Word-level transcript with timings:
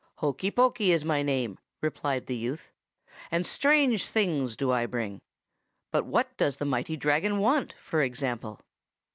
"'Hokey 0.15 0.49
Pokey 0.49 0.91
is 0.91 1.05
my 1.05 1.21
name,' 1.21 1.59
replied 1.79 2.25
the 2.25 2.35
youth, 2.35 2.71
'and 3.29 3.45
strange 3.45 4.07
things 4.07 4.57
do 4.57 4.71
I 4.71 4.87
bring. 4.87 5.21
But 5.91 6.07
what 6.07 6.35
does 6.37 6.57
the 6.57 6.65
mighty 6.65 6.97
Dragon 6.97 7.37
want, 7.37 7.75
for 7.79 8.01
example? 8.01 8.61